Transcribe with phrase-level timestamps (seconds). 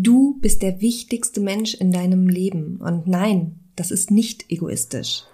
[0.00, 5.24] Du bist der wichtigste Mensch in deinem Leben und nein, das ist nicht egoistisch.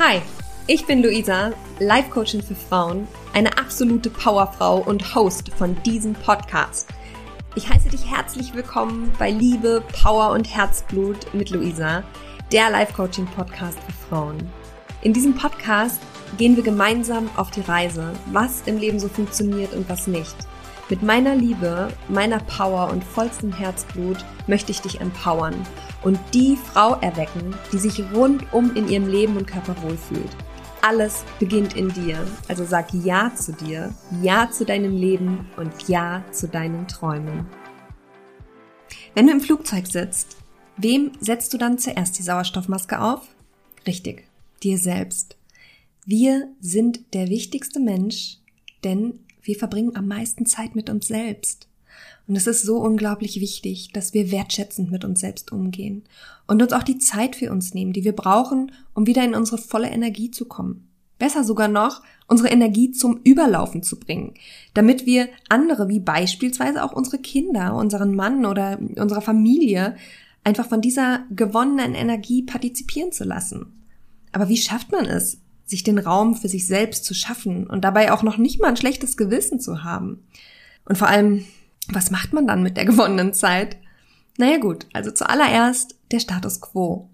[0.00, 0.20] Hi,
[0.66, 6.88] ich bin Luisa, Life Coachin für Frauen, eine absolute Powerfrau und Host von diesem Podcast.
[7.54, 12.02] Ich heiße dich herzlich willkommen bei Liebe, Power und Herzblut mit Luisa,
[12.50, 14.57] der Life Coaching Podcast für Frauen.
[15.00, 16.00] In diesem Podcast
[16.38, 20.34] gehen wir gemeinsam auf die Reise, was im Leben so funktioniert und was nicht.
[20.90, 25.54] Mit meiner Liebe, meiner Power und vollstem Herzblut möchte ich dich empowern
[26.02, 30.30] und die Frau erwecken, die sich rundum in ihrem Leben und Körper wohlfühlt.
[30.82, 32.26] Alles beginnt in dir.
[32.48, 37.46] Also sag Ja zu dir, Ja zu deinem Leben und Ja zu deinen Träumen.
[39.14, 40.38] Wenn du im Flugzeug sitzt,
[40.76, 43.28] wem setzt du dann zuerst die Sauerstoffmaske auf?
[43.86, 44.27] Richtig,
[44.62, 45.36] dir selbst.
[46.04, 48.38] Wir sind der wichtigste Mensch,
[48.84, 51.68] denn wir verbringen am meisten Zeit mit uns selbst.
[52.26, 56.04] Und es ist so unglaublich wichtig, dass wir wertschätzend mit uns selbst umgehen
[56.46, 59.58] und uns auch die Zeit für uns nehmen, die wir brauchen, um wieder in unsere
[59.58, 60.88] volle Energie zu kommen.
[61.18, 64.34] Besser sogar noch, unsere Energie zum Überlaufen zu bringen,
[64.74, 69.96] damit wir andere, wie beispielsweise auch unsere Kinder, unseren Mann oder unsere Familie,
[70.44, 73.77] einfach von dieser gewonnenen Energie partizipieren zu lassen.
[74.32, 78.12] Aber wie schafft man es, sich den Raum für sich selbst zu schaffen und dabei
[78.12, 80.26] auch noch nicht mal ein schlechtes Gewissen zu haben?
[80.84, 81.44] Und vor allem,
[81.88, 83.76] was macht man dann mit der gewonnenen Zeit?
[84.38, 87.10] Naja gut, also zuallererst der Status quo.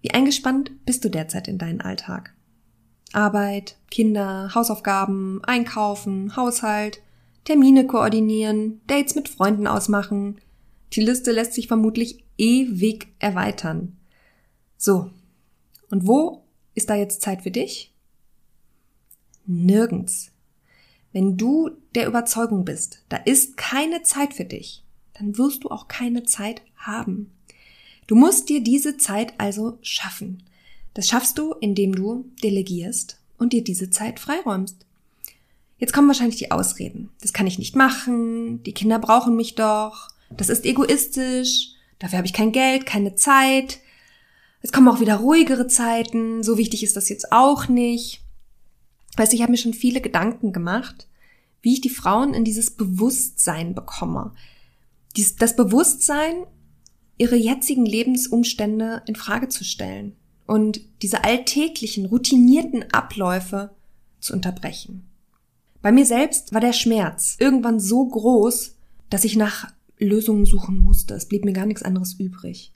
[0.00, 2.34] Wie eingespannt bist du derzeit in deinen Alltag?
[3.12, 7.00] Arbeit, Kinder, Hausaufgaben, Einkaufen, Haushalt,
[7.44, 10.40] Termine koordinieren, Dates mit Freunden ausmachen.
[10.92, 13.96] Die Liste lässt sich vermutlich ewig erweitern.
[14.76, 15.10] So.
[15.90, 16.42] Und wo
[16.76, 17.90] ist da jetzt Zeit für dich?
[19.46, 20.30] Nirgends.
[21.12, 25.88] Wenn du der Überzeugung bist, da ist keine Zeit für dich, dann wirst du auch
[25.88, 27.32] keine Zeit haben.
[28.06, 30.42] Du musst dir diese Zeit also schaffen.
[30.94, 34.76] Das schaffst du, indem du delegierst und dir diese Zeit freiräumst.
[35.78, 37.10] Jetzt kommen wahrscheinlich die Ausreden.
[37.20, 42.26] Das kann ich nicht machen, die Kinder brauchen mich doch, das ist egoistisch, dafür habe
[42.26, 43.80] ich kein Geld, keine Zeit,
[44.62, 48.22] es kommen auch wieder ruhigere Zeiten, so wichtig ist das jetzt auch nicht.
[49.16, 51.08] Weißt du, ich habe mir schon viele Gedanken gemacht,
[51.62, 54.32] wie ich die Frauen in dieses Bewusstsein bekomme.
[55.16, 56.44] Dies, das Bewusstsein,
[57.18, 63.70] ihre jetzigen Lebensumstände in Frage zu stellen und diese alltäglichen, routinierten Abläufe
[64.20, 65.08] zu unterbrechen.
[65.82, 68.74] Bei mir selbst war der Schmerz irgendwann so groß,
[69.08, 71.14] dass ich nach Lösungen suchen musste.
[71.14, 72.72] Es blieb mir gar nichts anderes übrig.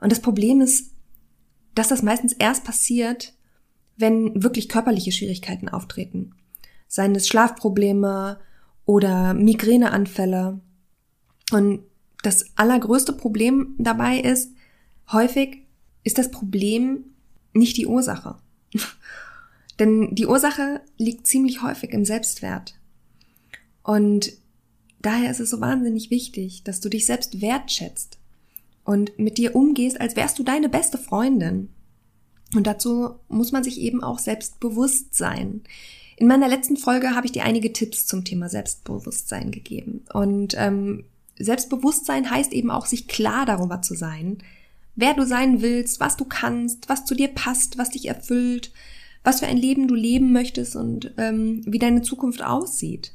[0.00, 0.92] Und das Problem ist,
[1.74, 3.34] dass das meistens erst passiert,
[3.96, 6.34] wenn wirklich körperliche Schwierigkeiten auftreten.
[6.88, 8.38] Seien es Schlafprobleme
[8.84, 10.60] oder Migräneanfälle.
[11.52, 11.80] Und
[12.22, 14.52] das allergrößte Problem dabei ist,
[15.12, 15.66] häufig
[16.04, 17.04] ist das Problem
[17.52, 18.38] nicht die Ursache.
[19.78, 22.78] Denn die Ursache liegt ziemlich häufig im Selbstwert.
[23.82, 24.32] Und
[25.00, 28.18] daher ist es so wahnsinnig wichtig, dass du dich selbst wertschätzt
[28.86, 31.68] und mit dir umgehst, als wärst du deine beste Freundin.
[32.54, 35.62] Und dazu muss man sich eben auch selbstbewusst sein.
[36.16, 40.04] In meiner letzten Folge habe ich dir einige Tipps zum Thema Selbstbewusstsein gegeben.
[40.12, 41.04] Und ähm,
[41.38, 44.38] Selbstbewusstsein heißt eben auch, sich klar darüber zu sein,
[44.94, 48.72] wer du sein willst, was du kannst, was zu dir passt, was dich erfüllt,
[49.24, 53.12] was für ein Leben du leben möchtest und ähm, wie deine Zukunft aussieht.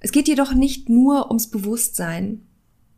[0.00, 2.42] Es geht jedoch nicht nur ums Bewusstsein,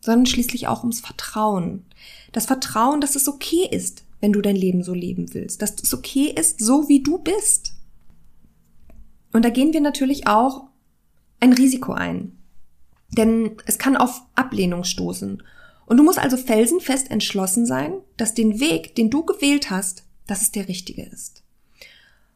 [0.03, 1.87] sondern schließlich auch ums Vertrauen.
[2.33, 5.95] Das Vertrauen, dass es okay ist, wenn du dein Leben so leben willst, dass es
[5.95, 7.73] okay ist, so wie du bist.
[9.33, 10.65] Und da gehen wir natürlich auch
[11.41, 12.37] ein Risiko ein.
[13.11, 15.43] Denn es kann auf Ablehnung stoßen.
[15.87, 20.43] Und du musst also felsenfest entschlossen sein, dass den Weg, den du gewählt hast, dass
[20.43, 21.43] es der richtige ist.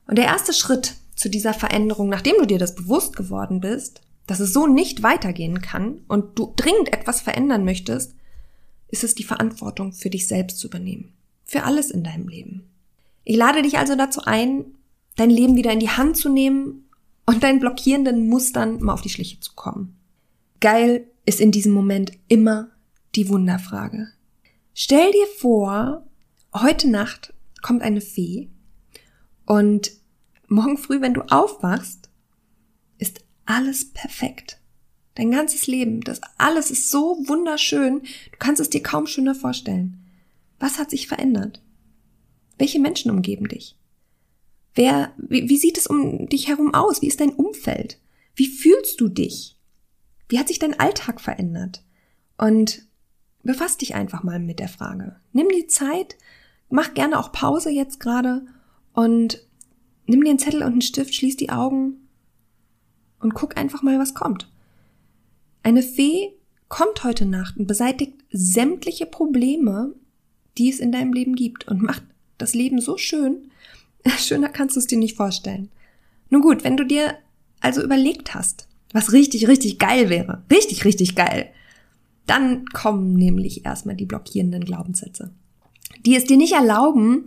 [0.06, 4.40] Und der erste Schritt zu dieser Veränderung, nachdem du dir das bewusst geworden bist, dass
[4.40, 8.14] es so nicht weitergehen kann und du dringend etwas verändern möchtest,
[8.88, 11.12] ist es die Verantwortung für dich selbst zu übernehmen.
[11.44, 12.68] Für alles in deinem Leben.
[13.24, 14.64] Ich lade dich also dazu ein,
[15.16, 16.88] dein Leben wieder in die Hand zu nehmen
[17.24, 19.96] und deinen blockierenden Mustern mal auf die Schliche zu kommen.
[20.60, 22.70] Geil ist in diesem Moment immer
[23.14, 24.08] die Wunderfrage.
[24.74, 26.06] Stell dir vor,
[26.54, 28.48] heute Nacht kommt eine Fee
[29.44, 29.90] und
[30.48, 32.05] morgen früh, wenn du aufwachst,
[33.46, 34.60] alles perfekt.
[35.14, 40.04] Dein ganzes Leben, das alles ist so wunderschön, du kannst es dir kaum schöner vorstellen.
[40.58, 41.62] Was hat sich verändert?
[42.58, 43.76] Welche Menschen umgeben dich?
[44.74, 47.00] Wer, wie, wie sieht es um dich herum aus?
[47.00, 47.98] Wie ist dein Umfeld?
[48.34, 49.58] Wie fühlst du dich?
[50.28, 51.82] Wie hat sich dein Alltag verändert?
[52.36, 52.86] Und
[53.42, 55.16] befass dich einfach mal mit der Frage.
[55.32, 56.18] Nimm die Zeit,
[56.68, 58.44] mach gerne auch Pause jetzt gerade
[58.92, 59.46] und
[60.06, 62.05] nimm dir einen Zettel und einen Stift, schließ die Augen
[63.26, 64.48] und guck einfach mal, was kommt.
[65.64, 66.30] Eine Fee
[66.68, 69.94] kommt heute Nacht und beseitigt sämtliche Probleme,
[70.56, 72.04] die es in deinem Leben gibt und macht
[72.38, 73.50] das Leben so schön.
[74.18, 75.70] Schöner kannst du es dir nicht vorstellen.
[76.30, 77.16] Nun gut, wenn du dir
[77.58, 81.48] also überlegt hast, was richtig, richtig geil wäre, richtig, richtig geil,
[82.26, 85.32] dann kommen nämlich erstmal die blockierenden Glaubenssätze,
[86.04, 87.26] die es dir nicht erlauben,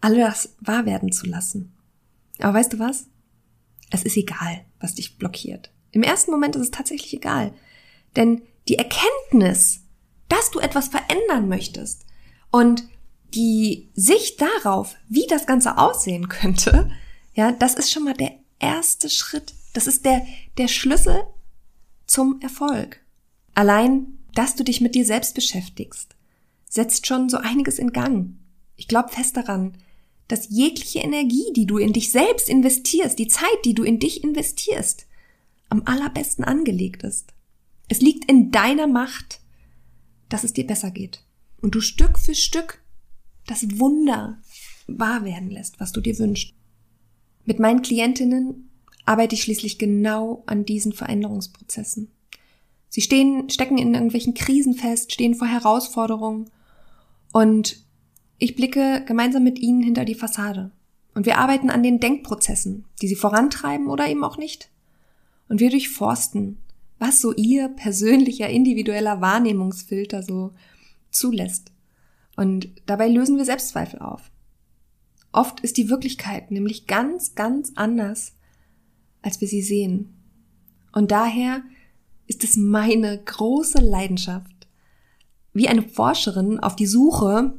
[0.00, 1.74] alles wahr werden zu lassen.
[2.38, 3.06] Aber weißt du was?
[3.90, 5.72] Es ist egal, was dich blockiert.
[5.90, 7.52] Im ersten Moment ist es tatsächlich egal.
[8.14, 9.80] Denn die Erkenntnis,
[10.28, 12.06] dass du etwas verändern möchtest
[12.52, 12.84] und
[13.34, 16.88] die Sicht darauf, wie das Ganze aussehen könnte,
[17.34, 19.54] ja, das ist schon mal der erste Schritt.
[19.74, 20.24] Das ist der,
[20.56, 21.24] der Schlüssel
[22.06, 23.00] zum Erfolg.
[23.54, 26.14] Allein, dass du dich mit dir selbst beschäftigst,
[26.68, 28.36] setzt schon so einiges in Gang.
[28.76, 29.76] Ich glaube fest daran,
[30.28, 34.24] dass jegliche Energie, die du in dich selbst investierst, die Zeit, die du in dich
[34.24, 35.06] investierst,
[35.68, 37.32] am allerbesten angelegt ist.
[37.88, 39.40] Es liegt in deiner Macht,
[40.28, 41.22] dass es dir besser geht.
[41.60, 42.82] Und du Stück für Stück
[43.46, 44.38] das Wunder
[44.88, 46.54] wahr werden lässt, was du dir wünschst.
[47.44, 48.70] Mit meinen Klientinnen
[49.04, 52.10] arbeite ich schließlich genau an diesen Veränderungsprozessen.
[52.88, 56.50] Sie stehen, stecken in irgendwelchen Krisen fest, stehen vor Herausforderungen
[57.32, 57.85] und
[58.38, 60.70] ich blicke gemeinsam mit ihnen hinter die Fassade.
[61.14, 64.70] Und wir arbeiten an den Denkprozessen, die sie vorantreiben oder eben auch nicht.
[65.48, 66.58] Und wir durchforsten,
[66.98, 70.52] was so ihr persönlicher, individueller Wahrnehmungsfilter so
[71.10, 71.72] zulässt.
[72.36, 74.30] Und dabei lösen wir Selbstzweifel auf.
[75.32, 78.34] Oft ist die Wirklichkeit nämlich ganz, ganz anders,
[79.22, 80.14] als wir sie sehen.
[80.92, 81.62] Und daher
[82.26, 84.66] ist es meine große Leidenschaft,
[85.52, 87.58] wie eine Forscherin auf die Suche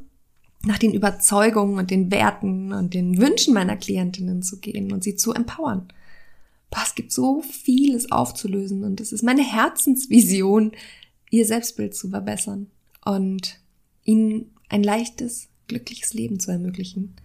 [0.64, 5.16] nach den Überzeugungen und den Werten und den Wünschen meiner Klientinnen zu gehen und sie
[5.16, 5.88] zu empowern.
[6.70, 10.72] Boah, es gibt so vieles aufzulösen und es ist meine Herzensvision,
[11.30, 12.68] ihr Selbstbild zu verbessern
[13.06, 13.60] und
[14.04, 17.16] ihnen ein leichtes, glückliches Leben zu ermöglichen.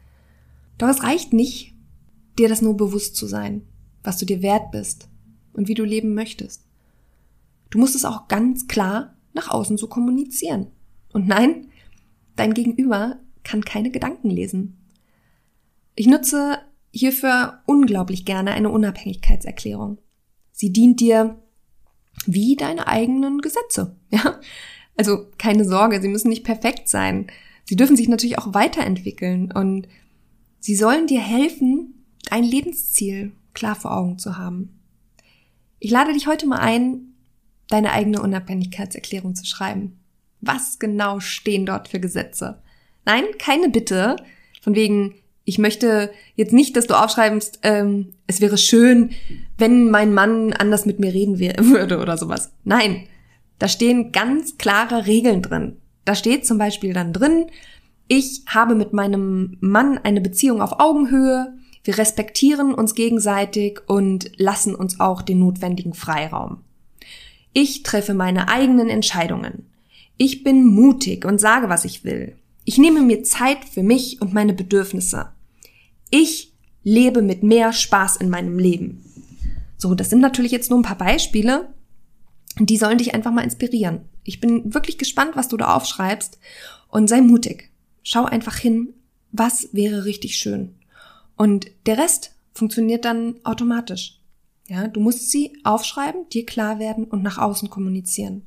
[0.79, 1.75] Doch es reicht nicht,
[2.39, 3.63] dir das nur bewusst zu sein,
[4.03, 5.09] was du dir wert bist
[5.53, 6.65] und wie du leben möchtest.
[7.71, 10.69] Du musst es auch ganz klar nach außen so kommunizieren.
[11.13, 11.69] Und nein,
[12.37, 14.79] dein Gegenüber kann keine Gedanken lesen.
[15.95, 16.59] Ich nutze
[16.91, 19.99] hierfür unglaublich gerne eine Unabhängigkeitserklärung.
[20.53, 21.39] Sie dient dir
[22.27, 24.41] wie deine eigenen Gesetze, ja?
[24.95, 27.29] Also keine Sorge, sie müssen nicht perfekt sein.
[27.65, 29.89] Sie dürfen sich natürlich auch weiterentwickeln und
[30.61, 34.81] sie sollen dir helfen, dein Lebensziel klar vor Augen zu haben.
[35.79, 37.15] Ich lade dich heute mal ein,
[37.69, 39.99] deine eigene Unabhängigkeitserklärung zu schreiben.
[40.43, 42.61] Was genau stehen dort für Gesetze?
[43.05, 44.17] Nein, keine Bitte,
[44.61, 49.11] von wegen, ich möchte jetzt nicht, dass du aufschreibst, ähm, es wäre schön,
[49.57, 52.53] wenn mein Mann anders mit mir reden würde oder sowas.
[52.65, 53.07] Nein,
[53.59, 55.79] da stehen ganz klare Regeln drin.
[56.05, 57.47] Da steht zum Beispiel dann drin,
[58.09, 61.55] ich habe mit meinem Mann eine Beziehung auf Augenhöhe,
[61.85, 66.59] wir respektieren uns gegenseitig und lassen uns auch den notwendigen Freiraum.
[67.53, 69.67] Ich treffe meine eigenen Entscheidungen.
[70.25, 72.37] Ich bin mutig und sage, was ich will.
[72.63, 75.33] Ich nehme mir Zeit für mich und meine Bedürfnisse.
[76.11, 76.53] Ich
[76.85, 79.05] lebe mit mehr Spaß in meinem Leben.
[79.77, 81.75] So, das sind natürlich jetzt nur ein paar Beispiele.
[82.57, 84.03] Die sollen dich einfach mal inspirieren.
[84.23, 86.39] Ich bin wirklich gespannt, was du da aufschreibst
[86.87, 87.73] und sei mutig.
[88.05, 88.95] Schau einfach hin,
[89.33, 90.77] was wäre richtig schön.
[91.37, 94.21] Und der Rest funktioniert dann automatisch.
[94.69, 98.45] Ja, du musst sie aufschreiben, dir klar werden und nach außen kommunizieren.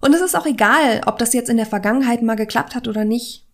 [0.00, 3.04] Und es ist auch egal, ob das jetzt in der Vergangenheit mal geklappt hat oder
[3.04, 3.46] nicht.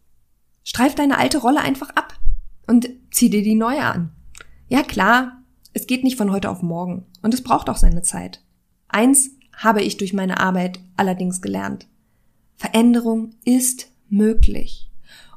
[0.62, 2.18] Streif deine alte Rolle einfach ab
[2.66, 4.12] und zieh dir die neue an.
[4.68, 8.42] Ja klar, es geht nicht von heute auf morgen und es braucht auch seine Zeit.
[8.88, 11.86] Eins habe ich durch meine Arbeit allerdings gelernt.
[12.56, 14.90] Veränderung ist möglich.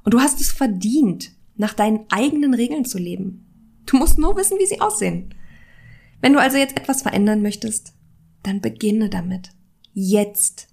[0.04, 3.46] Und du hast es verdient, nach deinen eigenen Regeln zu leben.
[3.86, 5.34] Du musst nur wissen, wie sie aussehen.
[6.22, 7.94] Wenn du also jetzt etwas verändern möchtest,
[8.44, 9.50] dann beginne damit.
[9.94, 10.69] Jetzt.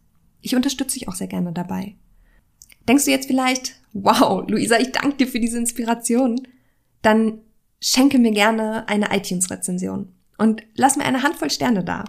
[0.46, 1.96] Ich unterstütze dich auch sehr gerne dabei.
[2.88, 6.46] Denkst du jetzt vielleicht, wow, Luisa, ich danke dir für diese Inspiration?
[7.02, 7.40] Dann
[7.80, 12.04] schenke mir gerne eine iTunes-Rezension und lass mir eine Handvoll Sterne da.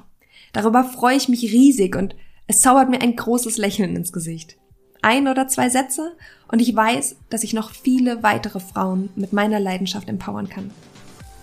[0.53, 2.15] Darüber freue ich mich riesig und
[2.45, 4.57] es zaubert mir ein großes Lächeln ins Gesicht.
[5.01, 6.15] Ein oder zwei Sätze
[6.47, 10.69] und ich weiß, dass ich noch viele weitere Frauen mit meiner Leidenschaft empowern kann.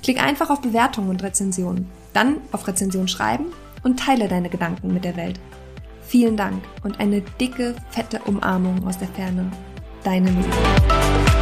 [0.04, 3.46] Klick einfach auf Bewertungen und Rezensionen, dann auf Rezension schreiben
[3.82, 5.40] und teile deine Gedanken mit der Welt.
[6.14, 9.50] Vielen Dank und eine dicke, fette Umarmung aus der Ferne.
[10.04, 11.33] Deine Lisa.